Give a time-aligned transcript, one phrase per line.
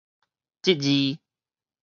[0.65, 1.19] 這字